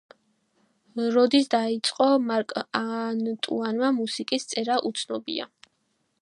როდის 1.17 1.49
დაიწყო 1.55 2.07
მარკ 2.29 2.55
ანტუანმა 2.79 3.93
მუსიკის 3.99 4.49
წერა, 4.55 4.81
უცნობია. 4.91 5.49